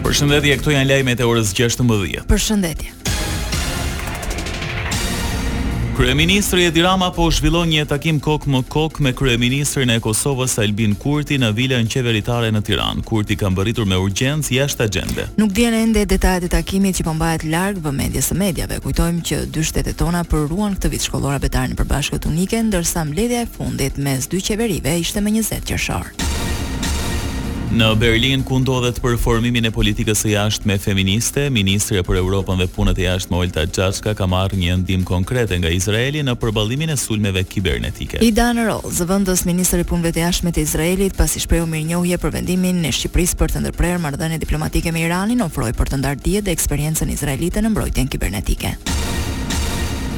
Përshëndetje, 0.07 0.53
këto 0.63 0.71
janë 0.77 0.87
lajmet 0.93 1.19
e 1.19 1.27
orës 1.27 1.51
16. 1.59 2.23
Përshëndetje. 2.31 3.08
Kryeministri 5.99 6.63
Edi 6.65 6.79
Rama 6.85 7.11
po 7.11 7.27
zhvillon 7.31 7.67
një 7.73 7.81
takim 7.91 8.21
kok 8.23 8.45
më 8.47 8.61
kok 8.71 9.01
me 9.03 9.11
kryeministrin 9.11 9.89
e 9.91 9.97
Kosovës 9.99 10.53
Albin 10.63 10.93
Kurti 10.95 11.35
në 11.37 11.49
vilën 11.57 11.89
qeveritare 11.91 12.53
në 12.55 12.61
Tiranë. 12.69 13.03
Kurti 13.09 13.35
ka 13.41 13.49
mbërritur 13.51 13.83
me 13.89 13.99
urgjencë 14.05 14.55
jashtë 14.61 14.85
agjende. 14.87 15.25
Nuk 15.41 15.51
dihen 15.57 15.75
ende 15.81 16.05
detajet 16.07 16.47
e 16.47 16.51
takimit 16.55 17.01
që 17.01 17.07
po 17.09 17.17
mbahet 17.19 17.43
larg 17.51 17.83
vëmendjes 17.83 18.31
së 18.31 18.39
mediave. 18.39 18.79
Kujtojmë 18.87 19.21
që 19.27 19.43
dy 19.51 19.65
shtetet 19.71 19.99
tona 19.99 20.23
përruan 20.23 20.79
këtë 20.79 20.93
vit 20.95 21.03
shkollora 21.09 21.41
betar 21.43 21.67
në 21.67 21.75
përbashkët 21.83 22.31
unike, 22.31 22.63
ndërsa 22.71 23.03
mbledhja 23.11 23.43
e 23.43 23.51
fundit 23.57 23.99
mes 24.07 24.31
dy 24.31 24.39
qeverive 24.39 24.95
ishte 25.03 25.19
më 25.19 25.35
20 25.41 25.67
qershor. 25.67 26.13
Në 27.69 27.87
Berlin, 28.01 28.41
ku 28.49 28.57
ndodhet 28.57 28.97
për 29.03 29.13
formimin 29.21 29.67
e 29.69 29.71
politikës 29.71 30.23
së 30.25 30.31
jashtme 30.31 30.73
me 30.73 30.77
feministe, 30.81 31.43
Ministrja 31.53 32.01
për 32.03 32.17
Europën 32.17 32.57
dhe 32.57 32.65
Punët 32.73 32.97
e 32.97 33.03
Jashtme 33.05 33.37
Olta 33.37 33.67
Gjashka 33.69 34.15
ka 34.17 34.25
marrë 34.27 34.57
një 34.57 34.77
ndim 34.81 35.03
konkrete 35.05 35.59
nga 35.61 35.69
Izraeli 35.69 36.23
në 36.25 36.33
përballimin 36.41 36.89
e 36.89 36.95
sulmeve 36.97 37.43
kibernetike. 37.45 38.23
Ida 38.25 38.47
Dan 38.49 38.63
Roll, 38.65 38.89
zëvëndës 38.89 39.45
i 39.81 39.85
Punëve 39.85 40.15
të 40.15 40.23
Jashtme 40.25 40.49
me 40.49 40.55
të 40.57 40.65
Izraelit, 40.65 41.13
pas 41.17 41.35
i 41.35 41.39
mirënjohje 41.39 41.67
mirë 41.75 41.87
njohje 41.91 42.17
për 42.23 42.33
vendimin 42.39 42.85
e 42.85 42.91
Shqipëris 42.91 43.35
për 43.37 43.53
të 43.53 43.61
ndërprerë 43.67 43.99
mardhene 44.01 44.41
diplomatike 44.41 44.91
me 44.91 45.05
Iranin, 45.05 45.45
ofroi 45.45 45.71
për 45.77 45.93
të 45.93 46.01
ndarë 46.01 46.21
dje 46.25 46.41
dhe 46.41 46.51
eksperiencen 46.57 47.13
izraelite 47.13 47.61
në 47.61 47.69
mbrojtjen 47.75 48.09
kibernetike. 48.09 48.73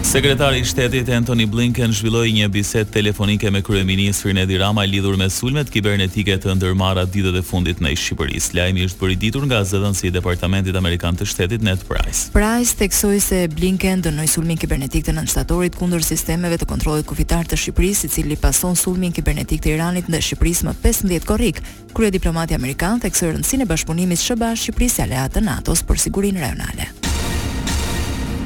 Sekretari 0.01 0.59
i 0.59 0.63
Shtetit 0.65 1.07
Anthony 1.09 1.45
Blinken 1.49 1.91
zhvilloi 1.93 2.31
një 2.35 2.47
bisedë 2.51 2.89
telefonike 2.91 3.47
me 3.53 3.61
kryeministrin 3.63 4.39
Edi 4.41 4.57
Rama 4.59 4.81
lidhur 4.89 5.13
me 5.17 5.27
sulmet 5.31 5.69
kibernetike 5.71 6.35
të 6.41 6.55
ndërmarra 6.57 7.05
ditët 7.07 7.37
e 7.39 7.43
fundit 7.45 7.79
në 7.81 7.93
Shqipëri. 8.01 8.39
Lajmi 8.57 8.83
është 8.89 8.97
bërë 9.05 9.13
i 9.13 9.17
ditur 9.23 9.45
nga 9.47 9.61
zëdhënësi 9.67 10.09
i 10.09 10.13
Departamentit 10.15 10.75
Amerikan 10.75 11.15
të 11.17 11.27
Shtetit 11.31 11.61
Ned 11.63 11.83
Price. 11.87 12.25
Price 12.33 12.75
theksoi 12.81 13.21
se 13.23 13.43
Blinken 13.53 14.01
dënoi 14.03 14.25
sulmin 14.27 14.57
kibernetik 14.59 15.05
të 15.07 15.13
shtatorit 15.31 15.77
kundër 15.79 16.03
sistemeve 16.03 16.57
të 16.59 16.67
kontrollit 16.73 17.05
kufitar 17.07 17.45
të 17.47 17.59
Shqipërisë, 17.61 18.09
i 18.09 18.09
cili 18.17 18.35
pason 18.35 18.75
sulmin 18.75 19.13
kibernetik 19.15 19.61
të 19.63 19.75
Iranit 19.77 20.09
në 20.11 20.19
Shqipërisë 20.27 20.67
më 20.67 20.75
15 20.89 21.23
korrik. 21.29 21.61
Krye 21.95 22.09
diplomati 22.11 22.57
amerikan 22.59 22.99
theksoi 22.99 23.35
rëndësinë 23.37 23.67
e 23.69 23.71
bashkëpunimit 23.71 24.19
SBA 24.19 24.51
Shqipërisë 24.65 25.05
aleat 25.07 25.37
të 25.37 25.45
NATO-s 25.47 25.85
për 25.87 26.03
sigurinë 26.07 26.43
rajonale. 26.43 26.89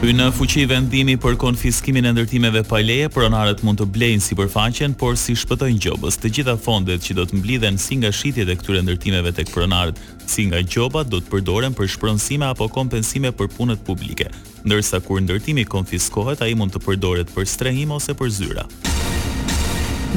Hynë 0.05 0.21
në 0.21 0.25
fuqi 0.37 0.67
vendimi 0.69 1.15
për 1.17 1.33
konfiskimin 1.41 2.05
e 2.05 2.11
ndërtimeve 2.13 2.59
pa 2.69 2.77
leje, 2.77 3.07
pronarët 3.09 3.63
mund 3.65 3.79
të 3.81 3.87
blejnë 3.95 4.21
si 4.21 4.35
përfaqen, 4.37 4.93
por 5.01 5.15
si 5.17 5.33
shpëtojnë 5.39 5.79
gjobës. 5.81 6.19
Të 6.21 6.29
gjitha 6.37 6.53
fondet 6.61 7.01
që 7.01 7.15
do 7.17 7.25
të 7.25 7.39
mblidhen 7.39 7.79
si 7.81 7.97
nga 7.97 8.11
shitjet 8.13 8.51
e 8.53 8.53
këtyre 8.59 8.83
ndërtimeve 8.85 9.31
tek 9.33 9.49
pronarët, 9.49 9.97
si 10.29 10.45
nga 10.45 10.61
gjobat 10.61 11.09
do 11.09 11.23
të 11.23 11.31
përdoren 11.33 11.73
për 11.73 11.89
shpronësime 11.95 12.45
apo 12.51 12.67
kompensime 12.75 13.33
për 13.33 13.49
punët 13.55 13.81
publike. 13.87 14.29
Ndërsa 14.67 15.01
kur 15.07 15.25
ndërtimi 15.25 15.65
konfiskohet, 15.73 16.45
ai 16.45 16.53
mund 16.53 16.75
të 16.77 16.83
përdoret 16.85 17.33
për 17.33 17.49
strehim 17.49 17.97
ose 17.97 18.13
për 18.13 18.31
zyra. 18.37 18.69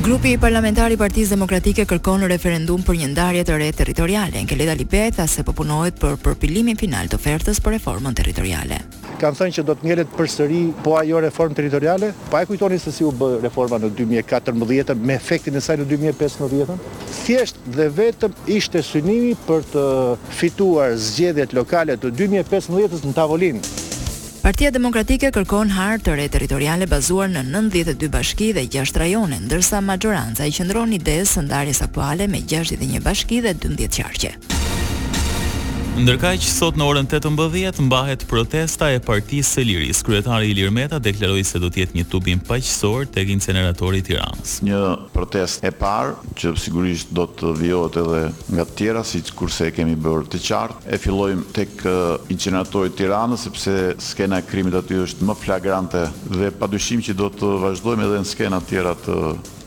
Grupi 0.04 0.36
i 0.36 0.42
parlamentar 0.42 0.92
i 0.94 1.00
Partisë 1.00 1.32
Demokratike 1.38 1.88
kërkon 1.88 2.28
referendum 2.28 2.84
për 2.84 3.00
një 3.00 3.08
ndarje 3.16 3.48
të 3.48 3.56
re 3.64 3.72
territoriale. 3.72 4.44
Keleda 4.52 4.76
Lipeta 4.84 5.26
se 5.26 5.48
po 5.48 5.56
punohet 5.56 5.96
për 5.96 6.20
përpilimin 6.28 6.76
final 6.76 7.08
të 7.08 7.16
ofertës 7.22 7.64
për 7.64 7.78
reformën 7.80 8.12
territoriale 8.14 8.84
kanë 9.18 9.38
thënë 9.40 9.54
që 9.56 9.64
do 9.68 9.74
të 9.76 9.86
ngjelet 9.88 10.12
përsëri 10.16 10.60
po 10.84 10.94
ajo 11.00 11.20
reformë 11.24 11.56
territoriale, 11.58 12.10
pa 12.32 12.42
e 12.44 12.48
kujtoni 12.48 12.78
se 12.78 12.92
si 12.94 13.04
u 13.06 13.10
bë 13.18 13.32
reforma 13.42 13.78
në 13.82 13.90
2014 13.98 14.94
me 15.08 15.16
efektin 15.18 15.58
e 15.58 15.62
saj 15.64 15.78
në 15.82 15.88
2015-ën. 15.92 16.84
Thjesht 17.24 17.58
dhe 17.74 17.88
vetëm 17.98 18.38
ishte 18.58 18.82
synimi 18.86 19.34
për 19.48 19.66
të 19.74 19.86
fituar 20.38 20.94
zgjedhjet 21.08 21.54
lokale 21.58 21.98
të 22.00 22.12
2015 22.22 23.06
në 23.10 23.14
tavolinë. 23.18 23.74
Partia 24.38 24.70
Demokratike 24.72 25.28
kërkon 25.34 25.74
hartë 25.74 26.06
të 26.06 26.14
re 26.16 26.28
territoriale 26.32 26.86
bazuar 26.88 27.28
në 27.32 27.42
92 27.50 28.08
bashki 28.12 28.52
dhe 28.56 28.64
6 28.70 28.96
rajone, 29.02 29.42
ndërsa 29.44 29.82
majoranca 29.84 30.46
i 30.48 30.54
qëndron 30.56 30.94
idesë 31.00 31.34
së 31.40 31.46
ndarjes 31.50 31.82
aktuale 31.84 32.30
me 32.32 32.40
61 32.48 33.02
bashki 33.04 33.42
dhe 33.44 33.58
12 33.66 34.00
qarqe 34.06 34.38
që 35.98 36.46
sot 36.54 36.76
në 36.78 36.84
orën 36.86 37.06
mbëdhjet, 37.10 37.80
mbahet 37.82 38.22
protesta 38.30 38.92
e 38.94 39.00
Partisë 39.02 39.48
së 39.56 39.62
liris. 39.66 40.02
Kryetari 40.06 40.50
Ilir 40.52 40.70
Meta 40.70 41.00
deklaroi 41.02 41.42
se 41.44 41.58
do 41.58 41.66
të 41.68 41.80
jetë 41.82 41.96
një 41.96 42.04
tubim 42.06 42.38
paqësor 42.38 43.08
tek 43.10 43.28
inceneratori 43.34 43.98
i 43.98 44.02
Tiranës. 44.06 44.60
Një 44.62 44.78
protestë 45.10 45.66
e 45.66 45.70
parë 45.74 46.34
që 46.38 46.52
sigurisht 46.58 47.10
do 47.18 47.26
të 47.26 47.50
vijohet 47.58 47.98
edhe 48.04 48.20
nga 48.54 48.64
të 48.68 48.76
tjera, 48.78 49.02
që 49.02 49.34
kurse 49.34 49.66
e 49.66 49.72
kemi 49.74 49.96
bërë 49.98 50.28
të 50.36 50.40
qartë. 50.46 50.80
E 50.94 50.98
fillojmë 51.02 51.46
tek 51.56 51.86
inceneratori 52.36 52.92
i 52.92 52.96
Tiranës 53.00 53.48
sepse 53.48 53.74
skena 53.98 54.38
e 54.38 54.46
krimit 54.46 54.78
aty 54.78 55.00
është 55.02 55.26
më 55.28 55.36
flagrante 55.42 56.04
dhe 56.30 56.52
padyshim 56.60 57.02
që 57.02 57.16
do 57.18 57.30
të 57.34 57.50
vazhdojmë 57.64 58.06
edhe 58.06 58.22
në 58.22 58.30
skena 58.36 58.62
të 58.62 58.70
tjera 58.76 58.94
të 59.02 59.18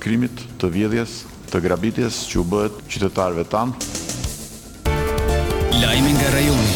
krimit, 0.02 0.46
të 0.62 0.72
vjedhjes, 0.80 1.24
të 1.52 1.60
grabitjes 1.68 2.24
që 2.32 2.40
u 2.40 2.48
bëhet 2.54 2.80
qytetarëve 2.88 3.50
tanë. 3.52 4.00
Lajmi 5.92 6.12
nga 6.14 6.30
rajoni. 6.32 6.72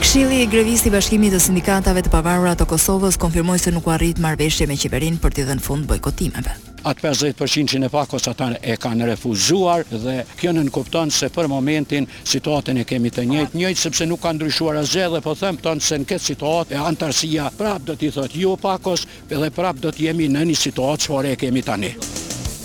Këshilli 0.00 0.38
i 0.42 0.46
grevisi 0.50 0.88
i 0.88 0.90
Bashkimit 0.90 1.30
të 1.36 1.38
Sindikatave 1.44 2.00
të 2.02 2.10
Pavarura 2.10 2.56
të 2.58 2.64
Kosovës 2.72 3.14
konfirmoi 3.22 3.60
se 3.62 3.70
nuk 3.70 3.84
u 3.86 3.92
arrit 3.94 4.18
marrëveshje 4.18 4.66
me 4.66 4.74
qeverinë 4.80 5.20
për 5.22 5.36
të 5.36 5.44
dhënë 5.50 5.62
fund 5.62 5.84
bojkotimeve. 5.86 6.56
Atë 6.82 7.04
50% 7.06 7.70
që 7.70 7.78
në 7.84 7.90
pak 7.94 8.16
ose 8.18 8.32
atë 8.32 8.48
e 8.72 8.74
kanë 8.82 9.06
refuzuar 9.12 9.84
dhe 9.92 10.16
kjo 10.40 10.50
në 10.56 10.64
nënkupton 10.66 11.14
se 11.14 11.28
për 11.36 11.46
momentin 11.52 12.08
situatën 12.32 12.80
e 12.82 12.86
kemi 12.90 13.12
të 13.14 13.26
njëjtë 13.30 13.60
njëjtë 13.62 13.82
sepse 13.86 14.08
nuk 14.10 14.22
kanë 14.26 14.40
ndryshuar 14.40 14.80
asgjë 14.82 15.06
dhe 15.14 15.20
po 15.28 15.36
them 15.38 15.60
tonë 15.68 15.86
se 15.86 16.00
në 16.02 16.10
këtë 16.10 16.30
situatë 16.32 16.74
e 16.74 16.80
antarësia 16.90 17.46
prapë 17.60 17.86
do 17.92 17.96
t'i 18.02 18.10
thotë 18.18 18.34
ju 18.40 18.48
jo, 18.48 18.56
pakos 18.66 19.06
edhe 19.30 19.52
prapë 19.60 19.86
do 19.86 19.94
të 19.94 20.08
jemi 20.08 20.26
në 20.34 20.48
një 20.50 20.58
situatë 20.66 21.06
çfarë 21.06 21.36
e 21.36 21.40
kemi 21.46 21.62
tani. 21.70 21.92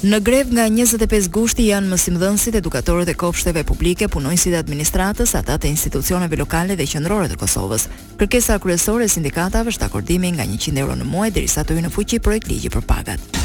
Në 0.04 0.20
grev 0.28 0.50
nga 0.52 0.66
25 0.70 1.30
gushti 1.32 1.70
janë 1.70 1.88
mësimdhënësit, 1.94 2.58
edukatorët 2.60 3.08
e 3.08 3.16
kopshteve 3.16 3.64
publike, 3.66 4.10
punonjësit 4.12 4.52
e 4.54 4.60
administratës, 4.60 5.32
ata 5.40 5.56
të 5.58 5.72
institucioneve 5.72 6.36
lokale 6.42 6.76
dhe 6.76 6.88
qendrore 6.92 7.32
të 7.32 7.40
Kosovës. 7.42 7.88
Kërkesa 8.20 8.60
kryesore 8.60 9.08
e 9.08 9.14
sindikatave 9.16 9.72
është 9.74 9.88
akordimi 9.88 10.36
nga 10.36 10.44
100 10.52 10.78
euro 10.84 11.00
në 11.00 11.08
muaj 11.08 11.32
derisa 11.40 11.64
të 11.64 11.80
hyjë 11.80 11.88
në 11.88 11.96
fuqi 11.96 12.20
projekt 12.28 12.52
ligji 12.52 12.74
për 12.76 12.86
pagat. 12.86 13.44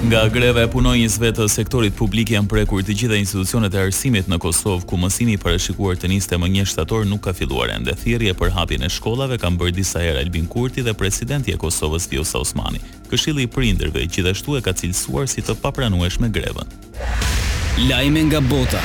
Nga 0.00 0.28
greve 0.32 0.62
e 0.64 0.68
punojnësve 0.72 1.28
të 1.36 1.44
sektorit 1.52 1.92
publik 1.96 2.30
janë 2.32 2.48
prekur 2.48 2.80
të 2.80 2.94
gjitha 3.02 3.18
institucionet 3.20 3.74
e 3.76 3.82
arsimit 3.84 4.30
në 4.32 4.38
Kosovë, 4.40 4.86
ku 4.88 4.96
mësimi 4.96 5.34
për 5.40 5.58
e 5.58 5.58
shikuar 5.60 5.98
të 6.00 6.08
njiste 6.12 6.38
më 6.40 6.48
një 6.54 6.64
shtator 6.72 7.04
nuk 7.08 7.26
ka 7.26 7.34
filluar 7.36 7.68
e 7.74 7.76
ndë 7.82 7.98
thirje 8.00 8.32
për 8.40 8.54
hapjën 8.56 8.86
e 8.86 8.88
shkollave, 8.96 9.36
kam 9.38 9.60
bërë 9.60 9.76
disa 9.76 10.00
herë 10.00 10.24
Albin 10.24 10.48
Kurti 10.48 10.86
dhe 10.86 10.96
presidenti 10.96 11.52
e 11.52 11.60
Kosovës 11.60 12.08
Vjosa 12.08 12.40
Osmani. 12.40 12.80
Këshili 13.12 13.44
i 13.44 13.52
prinderve, 13.58 14.06
gjithashtu 14.08 14.56
e 14.56 14.64
ka 14.64 14.72
cilësuar 14.72 15.28
si 15.28 15.44
të 15.44 15.58
papranueshme 15.60 16.32
greve. 16.32 16.64
Lajme 17.90 18.24
nga 18.30 18.40
bota. 18.40 18.80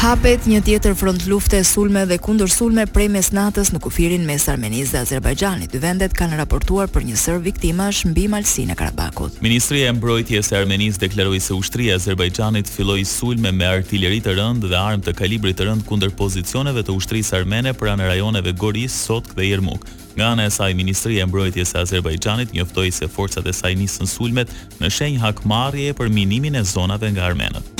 Hapet 0.00 0.46
një 0.48 0.60
tjetër 0.64 0.94
front 0.96 1.20
lufte 1.28 1.60
sulme 1.64 2.02
dhe 2.08 2.16
kundër 2.20 2.48
sulme 2.52 2.86
prej 2.88 3.08
mes 3.12 3.28
natës 3.36 3.70
në 3.72 3.80
kufirin 3.84 4.22
mes 4.28 4.46
Armenisë 4.48 4.94
dhe 4.94 5.00
Azerbajxhanit. 5.04 5.72
Dy 5.74 5.80
vendet 5.82 6.14
kanë 6.16 6.38
raportuar 6.40 6.88
për 6.92 7.04
një 7.10 7.18
sër 7.20 7.38
viktima 7.44 7.88
mbi 8.10 8.26
malsinë 8.32 8.74
e 8.74 8.78
Karabakut. 8.80 9.38
Ministria 9.44 9.90
e 9.90 9.94
Mbrojtjes 9.96 10.50
e 10.52 10.58
Armenisë 10.60 11.02
deklaroi 11.04 11.40
se 11.40 11.52
ushtria 11.56 11.94
e 11.94 12.00
Azerbajxhanit 12.00 12.72
filloi 12.72 13.04
sulme 13.06 13.52
me 13.52 13.68
artileri 13.68 14.20
të 14.24 14.36
rëndë 14.40 14.70
dhe 14.72 14.78
armë 14.80 15.04
të 15.08 15.16
kalibrit 15.20 15.60
të 15.60 15.68
rënd 15.68 15.86
kundër 15.88 16.12
pozicioneve 16.18 16.84
të 16.84 16.96
ushtrisë 16.96 17.38
armene 17.40 17.72
pranë 17.74 18.08
rajoneve 18.08 18.52
Goris, 18.56 18.96
Sotk 19.04 19.36
dhe 19.36 19.48
Yermuk. 19.52 19.84
Nga 20.16 20.26
ana 20.32 20.48
e 20.48 20.50
saj, 20.50 20.72
Ministria 20.74 21.22
e 21.24 21.28
Mbrojtjes 21.28 21.74
së 21.74 21.82
Azerbajxhanit 21.86 22.56
njoftoi 22.56 22.90
se 22.92 23.08
forcat 23.08 23.46
e 23.46 23.54
saj 23.54 23.76
nisën 23.80 24.08
sulmet 24.08 24.48
në 24.80 24.90
shenjë 24.96 25.22
hakmarrje 25.28 25.92
për 25.96 26.08
minimin 26.12 26.58
e 26.58 26.64
zonave 26.66 27.12
nga 27.14 27.28
armenët. 27.30 27.79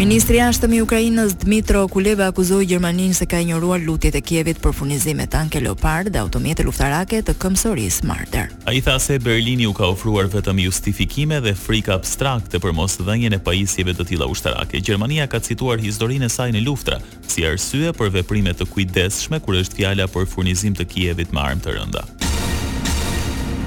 Ministri 0.00 0.38
i 0.38 0.40
Jashtëm 0.40 0.72
i 0.78 0.78
Ukrainës 0.80 1.34
Dmitro 1.42 1.82
Kuleba 1.92 2.30
akuzoi 2.30 2.64
Gjermaninë 2.70 3.12
se 3.18 3.26
ka 3.28 3.36
injoruar 3.44 3.82
lutjet 3.84 4.14
e 4.16 4.22
Kievit 4.24 4.56
për 4.64 4.72
furnizim 4.72 5.18
me 5.20 5.26
tanke 5.28 5.60
Leopard 5.60 6.08
dhe 6.14 6.22
automjete 6.22 6.64
luftarake 6.64 7.18
të 7.20 7.34
këmbësorisë 7.42 8.08
Marder. 8.08 8.46
Ai 8.64 8.80
tha 8.80 8.94
se 8.96 9.18
Berlini 9.20 9.68
u 9.68 9.74
ka 9.76 9.90
ofruar 9.92 10.30
vetëm 10.32 10.62
justifikime 10.64 11.42
dhe 11.44 11.52
frikë 11.52 11.92
abstrakte 11.98 12.62
për 12.64 12.72
mos 12.80 12.96
dhënien 13.04 13.36
e 13.36 13.42
pajisjeve 13.44 13.92
të 13.98 14.06
tilla 14.14 14.30
ushtarake. 14.32 14.80
Gjermania 14.80 15.28
ka 15.28 15.42
cituar 15.44 15.76
historinë 15.84 16.30
e 16.30 16.32
saj 16.32 16.48
në 16.56 16.64
luftra 16.64 16.96
si 17.28 17.44
arsye 17.50 17.92
për 17.92 18.16
veprime 18.22 18.56
të 18.56 18.70
kujdesshme 18.72 19.44
kur 19.44 19.60
është 19.60 19.82
fjala 19.82 20.08
për 20.08 20.30
furnizim 20.32 20.80
të 20.80 20.88
Kievit 20.96 21.36
me 21.36 21.44
armë 21.44 21.66
të 21.68 21.76
rënda. 21.76 22.06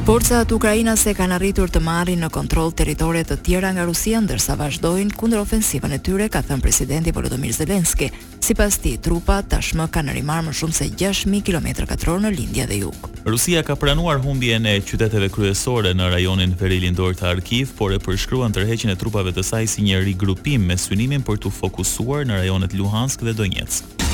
Forcat 0.03 0.51
ukrainase 0.51 1.13
kanë 1.15 1.37
arritur 1.39 1.71
të 1.71 1.79
marrin 1.79 2.19
në 2.25 2.27
kontroll 2.35 2.73
territore 2.75 3.21
të 3.23 3.37
tjera 3.45 3.69
nga 3.71 3.85
Rusia 3.87 4.19
ndërsa 4.19 4.57
vazhdojnë 4.59 5.15
kundër 5.15 5.39
ofensivën 5.45 5.95
e 5.95 5.99
tyre, 6.03 6.25
ka 6.29 6.41
thënë 6.43 6.59
presidenti 6.65 7.13
Volodymyr 7.15 7.55
Zelensky. 7.55 8.09
Sipas 8.43 8.81
tij, 8.83 8.97
trupa 9.05 9.37
tashmë 9.47 9.85
kanë 9.95 10.17
rimarrë 10.17 10.49
më 10.49 10.57
shumë 10.59 10.75
se 10.75 10.89
6000 10.91 11.39
km 11.47 11.87
katror 11.87 12.19
në 12.19 12.33
lindje 12.35 12.67
dhe 12.73 12.81
jug. 12.83 13.07
Rusia 13.23 13.63
ka 13.63 13.79
pranuar 13.79 14.19
humbjen 14.25 14.67
e 14.67 14.75
qyteteve 14.83 15.31
kryesore 15.31 15.95
në 15.95 16.11
rajonin 16.17 16.57
perilindor 16.59 17.15
të 17.15 17.29
Arkiv, 17.37 17.71
por 17.79 17.95
e 17.95 18.03
përshkruan 18.03 18.51
tërheqjen 18.51 18.91
e 18.91 18.99
trupave 18.99 19.31
të 19.31 19.47
saj 19.53 19.71
si 19.77 19.87
një 19.87 20.03
rigrupim 20.09 20.67
me 20.67 20.75
synimin 20.75 21.23
për 21.23 21.39
të 21.45 21.53
fokusuar 21.63 22.27
në 22.27 22.43
rajonet 22.43 22.75
Luhansk 22.75 23.23
dhe 23.23 23.37
Donetsk. 23.39 24.11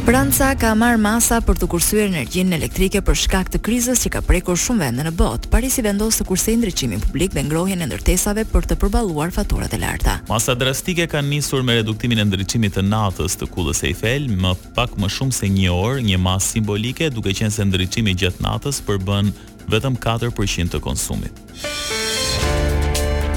Franca 0.00 0.50
ka 0.58 0.70
marrë 0.76 0.98
masa 1.00 1.38
për 1.44 1.58
të 1.60 1.66
kursyer 1.70 2.06
energjinë 2.08 2.56
elektrike 2.56 3.02
për 3.04 3.18
shkak 3.20 3.50
të 3.52 3.60
krizës 3.66 4.00
që 4.02 4.10
ka 4.16 4.20
prekur 4.24 4.56
shumë 4.58 4.82
vende 4.86 5.04
në 5.06 5.12
botë. 5.18 5.50
Parisi 5.52 5.84
vendos 5.84 6.16
të 6.18 6.24
kursej 6.28 6.54
ndriçimin 6.58 7.02
publik 7.04 7.34
dhe 7.36 7.44
ngrohjen 7.46 7.84
e 7.84 7.88
ndërtesave 7.90 8.46
për 8.50 8.66
të 8.70 8.78
përballuar 8.80 9.30
faturat 9.34 9.74
e 9.76 9.80
larta. 9.80 10.16
Masa 10.28 10.56
drastike 10.58 11.04
ka 11.12 11.20
nisur 11.22 11.62
me 11.62 11.76
reduktimin 11.78 12.24
e 12.24 12.26
ndriçimit 12.30 12.74
të 12.80 12.84
natës 12.88 13.36
të 13.38 13.50
kullës 13.54 13.84
Eiffel 13.90 14.28
më 14.40 14.54
pak 14.76 14.96
më 14.98 15.12
shumë 15.18 15.36
se 15.36 15.50
1 15.52 15.68
orë, 15.76 16.00
një 16.08 16.18
masë 16.24 16.50
simbolike, 16.56 17.10
duke 17.12 17.36
qenë 17.36 17.52
se 17.54 17.66
ndriçimi 17.68 18.16
gjatë 18.24 18.40
natës 18.48 18.80
përbën 18.88 19.30
vetëm 19.70 20.00
4% 20.00 20.74
të 20.74 20.80
konsumit. 20.80 21.44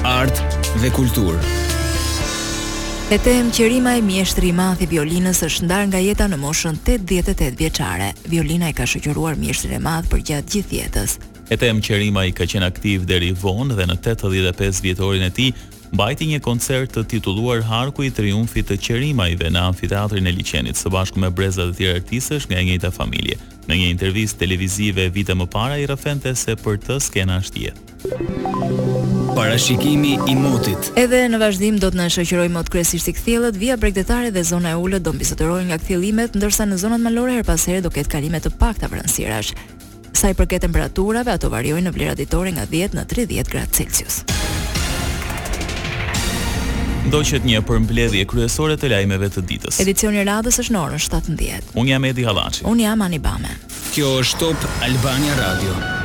Art 0.02 0.42
dhe 0.82 0.90
kulturë. 0.96 1.62
Ne 3.10 3.18
them 3.20 3.50
që 3.52 3.64
e 3.76 4.00
mjeshtri 4.02 4.48
i 4.48 4.52
madh 4.56 4.80
i 4.82 4.86
violinës 4.88 5.42
është 5.44 5.64
ndar 5.68 5.84
nga 5.86 5.98
jeta 6.00 6.24
në 6.28 6.38
moshën 6.40 6.76
88 6.80 7.50
vjeçare. 7.58 8.08
Violina 8.32 8.68
i 8.68 8.72
ka 8.72 8.84
shoqëruar 8.88 9.36
mjeshtri 9.36 9.74
e 9.74 9.78
madh 9.82 10.08
për 10.08 10.20
gjatë 10.24 10.54
gjithë 10.54 10.72
jetës. 10.78 11.18
E 11.52 11.56
them 11.60 11.82
i 12.24 12.32
ka 12.32 12.44
qenë 12.48 12.64
aktiv 12.70 13.04
deri 13.04 13.28
vonë 13.36 13.76
dhe 13.76 13.84
në 13.90 13.98
85 14.00 14.80
vjetorin 14.86 15.22
e 15.22 15.30
tij 15.36 15.50
mbajti 15.92 16.26
një 16.32 16.40
koncert 16.40 16.92
të 16.96 17.04
titulluar 17.12 17.60
Harku 17.68 18.04
i 18.04 18.10
triumfit 18.10 18.70
të 18.72 18.76
Qerimajve 18.86 19.50
në 19.52 19.60
Amfiteatrin 19.68 20.26
e 20.26 20.32
Liçenit 20.32 20.76
së 20.80 20.88
bashku 20.90 21.20
me 21.20 21.30
breza 21.30 21.68
të 21.68 21.76
tjerë 21.76 22.00
artistësh 22.00 22.48
nga 22.48 22.58
e 22.58 22.64
njëjta 22.70 22.90
familje. 22.90 23.36
Në 23.68 23.74
një 23.82 23.92
intervistë 23.92 24.42
televizive 24.46 25.10
vite 25.10 25.36
më 25.36 25.50
parë 25.52 25.82
i 25.84 25.88
rrëfente 25.92 26.32
se 26.34 26.56
për 26.56 26.80
të 26.86 26.98
skena 27.10 27.42
është 27.44 27.66
jetë. 27.68 29.03
Parashikimi 29.34 30.18
i 30.30 30.34
motit. 30.38 30.78
Edhe 30.96 31.24
në 31.28 31.40
vazhdim 31.42 31.78
do 31.82 31.88
të 31.90 31.98
na 31.98 32.04
shoqëroj 32.12 32.44
mot 32.54 32.68
kryesisht 32.70 33.08
i 33.10 33.14
kthjellët, 33.16 33.56
via 33.58 33.74
bregdetare 33.76 34.30
dhe 34.30 34.44
zona 34.46 34.70
e 34.76 34.78
ulët 34.78 35.02
do 35.02 35.10
mbizotërohen 35.16 35.66
nga 35.72 35.78
kthjellimet, 35.82 36.36
ndërsa 36.38 36.68
në 36.70 36.78
zonat 36.78 37.02
malore 37.02 37.34
her 37.40 37.44
pas 37.48 37.64
here 37.66 37.82
do 37.82 37.90
ketë 37.90 38.12
kalime 38.14 38.38
të 38.40 38.52
pakta 38.60 38.86
vranësirash. 38.92 39.50
Sa 40.14 40.30
i 40.30 40.36
përket 40.38 40.62
temperaturave, 40.68 41.34
ato 41.34 41.50
variojnë 41.50 41.88
në 41.88 41.94
vlera 41.96 42.14
ditore 42.14 42.54
nga 42.54 42.68
10 42.70 42.94
në 42.94 43.06
30 43.10 43.50
gradë 43.50 43.74
Celsius. 43.80 44.20
Ndoqet 47.10 47.44
një 47.44 47.64
përmbledhje 47.68 48.22
kryesore 48.30 48.78
të 48.80 48.94
lajmeve 48.94 49.32
të 49.34 49.42
ditës. 49.50 49.82
Edicioni 49.82 50.22
i 50.22 50.28
radhës 50.30 50.62
është 50.62 50.78
në 50.78 50.82
orën 50.86 51.02
17. 51.10 51.74
Unë 51.74 51.96
jam 51.96 52.08
Edi 52.14 52.24
Hallaçi. 52.30 52.62
Unë 52.70 52.86
jam 52.86 53.02
Anibame. 53.10 53.58
Kjo 53.96 54.14
është 54.22 54.42
Top 54.54 54.70
Albania 54.86 55.34
Radio. 55.42 56.03